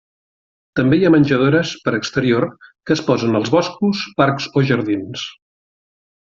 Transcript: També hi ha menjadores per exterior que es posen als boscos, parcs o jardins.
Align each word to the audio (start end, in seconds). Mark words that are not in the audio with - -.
També 0.79 0.97
hi 0.99 1.03
ha 1.09 1.11
menjadores 1.15 1.73
per 1.83 1.93
exterior 1.97 2.49
que 2.63 2.97
es 2.97 3.05
posen 3.11 3.43
als 3.43 3.53
boscos, 3.59 4.03
parcs 4.23 4.51
o 4.63 4.67
jardins. 4.73 5.31